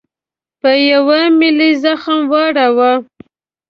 په 0.61 0.71
یوه 0.91 1.19
ملي 1.39 1.71
زخم 1.83 2.19
واړاوه. 2.31 2.91